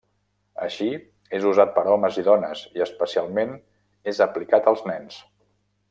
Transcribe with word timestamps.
Així, 0.67 0.87
és 1.39 1.45
usat 1.49 1.75
per 1.75 1.83
homes 1.95 2.17
i 2.21 2.23
dones, 2.29 2.65
i 2.79 2.85
especialment 2.87 3.55
és 4.15 4.23
aplicat 4.29 4.73
als 4.73 4.87
nens. 4.93 5.23